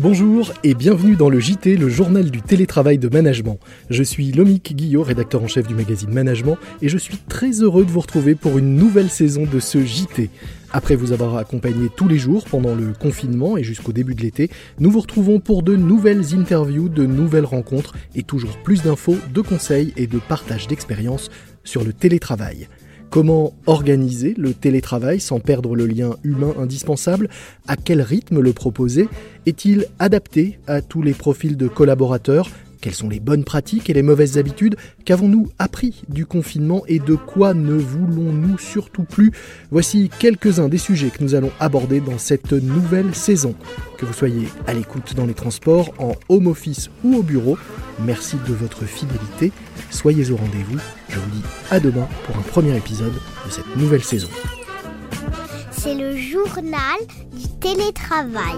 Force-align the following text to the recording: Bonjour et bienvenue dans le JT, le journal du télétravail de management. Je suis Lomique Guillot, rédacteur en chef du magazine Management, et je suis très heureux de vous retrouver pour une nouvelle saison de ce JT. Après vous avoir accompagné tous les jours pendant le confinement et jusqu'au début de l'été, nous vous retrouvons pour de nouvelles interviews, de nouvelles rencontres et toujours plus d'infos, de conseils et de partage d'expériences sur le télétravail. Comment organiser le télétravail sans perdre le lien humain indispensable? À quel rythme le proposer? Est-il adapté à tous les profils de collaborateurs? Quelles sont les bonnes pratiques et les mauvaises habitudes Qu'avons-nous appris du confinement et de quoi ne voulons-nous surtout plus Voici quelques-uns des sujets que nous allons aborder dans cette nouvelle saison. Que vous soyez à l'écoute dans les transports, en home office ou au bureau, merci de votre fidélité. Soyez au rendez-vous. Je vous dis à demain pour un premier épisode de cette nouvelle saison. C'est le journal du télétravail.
Bonjour 0.00 0.52
et 0.62 0.74
bienvenue 0.74 1.16
dans 1.16 1.28
le 1.28 1.40
JT, 1.40 1.76
le 1.76 1.88
journal 1.88 2.30
du 2.30 2.40
télétravail 2.40 2.98
de 2.98 3.08
management. 3.08 3.58
Je 3.90 4.04
suis 4.04 4.30
Lomique 4.30 4.76
Guillot, 4.76 5.02
rédacteur 5.02 5.42
en 5.42 5.48
chef 5.48 5.66
du 5.66 5.74
magazine 5.74 6.12
Management, 6.12 6.56
et 6.82 6.88
je 6.88 6.96
suis 6.96 7.16
très 7.16 7.50
heureux 7.62 7.84
de 7.84 7.90
vous 7.90 7.98
retrouver 7.98 8.36
pour 8.36 8.58
une 8.58 8.76
nouvelle 8.76 9.10
saison 9.10 9.42
de 9.42 9.58
ce 9.58 9.84
JT. 9.84 10.30
Après 10.72 10.94
vous 10.94 11.10
avoir 11.10 11.36
accompagné 11.36 11.88
tous 11.96 12.06
les 12.06 12.16
jours 12.16 12.44
pendant 12.44 12.76
le 12.76 12.92
confinement 12.92 13.56
et 13.56 13.64
jusqu'au 13.64 13.90
début 13.90 14.14
de 14.14 14.22
l'été, 14.22 14.50
nous 14.78 14.92
vous 14.92 15.00
retrouvons 15.00 15.40
pour 15.40 15.64
de 15.64 15.74
nouvelles 15.74 16.32
interviews, 16.32 16.88
de 16.88 17.04
nouvelles 17.04 17.44
rencontres 17.44 17.94
et 18.14 18.22
toujours 18.22 18.56
plus 18.58 18.84
d'infos, 18.84 19.16
de 19.34 19.40
conseils 19.40 19.92
et 19.96 20.06
de 20.06 20.20
partage 20.20 20.68
d'expériences 20.68 21.28
sur 21.64 21.82
le 21.82 21.92
télétravail. 21.92 22.68
Comment 23.10 23.54
organiser 23.64 24.34
le 24.36 24.52
télétravail 24.52 25.18
sans 25.18 25.40
perdre 25.40 25.74
le 25.74 25.86
lien 25.86 26.16
humain 26.24 26.52
indispensable? 26.58 27.30
À 27.66 27.76
quel 27.76 28.02
rythme 28.02 28.40
le 28.40 28.52
proposer? 28.52 29.08
Est-il 29.46 29.86
adapté 29.98 30.58
à 30.66 30.82
tous 30.82 31.00
les 31.00 31.14
profils 31.14 31.56
de 31.56 31.68
collaborateurs? 31.68 32.50
Quelles 32.80 32.94
sont 32.94 33.08
les 33.08 33.20
bonnes 33.20 33.44
pratiques 33.44 33.90
et 33.90 33.92
les 33.92 34.02
mauvaises 34.02 34.38
habitudes 34.38 34.76
Qu'avons-nous 35.04 35.48
appris 35.58 36.02
du 36.08 36.26
confinement 36.26 36.82
et 36.86 36.98
de 36.98 37.14
quoi 37.14 37.54
ne 37.54 37.74
voulons-nous 37.74 38.58
surtout 38.58 39.04
plus 39.04 39.32
Voici 39.70 40.10
quelques-uns 40.18 40.68
des 40.68 40.78
sujets 40.78 41.10
que 41.10 41.22
nous 41.22 41.34
allons 41.34 41.50
aborder 41.60 42.00
dans 42.00 42.18
cette 42.18 42.52
nouvelle 42.52 43.14
saison. 43.14 43.54
Que 43.96 44.06
vous 44.06 44.12
soyez 44.12 44.48
à 44.66 44.74
l'écoute 44.74 45.14
dans 45.14 45.26
les 45.26 45.34
transports, 45.34 45.92
en 45.98 46.14
home 46.28 46.46
office 46.46 46.90
ou 47.04 47.16
au 47.16 47.22
bureau, 47.22 47.58
merci 48.04 48.36
de 48.48 48.54
votre 48.54 48.84
fidélité. 48.84 49.52
Soyez 49.90 50.30
au 50.30 50.36
rendez-vous. 50.36 50.78
Je 51.08 51.18
vous 51.18 51.30
dis 51.30 51.42
à 51.70 51.80
demain 51.80 52.08
pour 52.26 52.36
un 52.36 52.42
premier 52.42 52.76
épisode 52.76 53.14
de 53.46 53.50
cette 53.50 53.76
nouvelle 53.76 54.04
saison. 54.04 54.28
C'est 55.70 55.94
le 55.94 56.16
journal 56.16 56.98
du 57.32 57.48
télétravail. 57.60 58.56